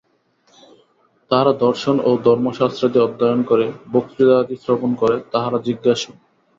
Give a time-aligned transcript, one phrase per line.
[1.31, 6.09] তাহারা দর্শন ও ধর্মশাস্ত্রাদি অধ্যয়ন করে, বক্তৃতাদি শ্রবণ করে, তাহারা জিজ্ঞাসু।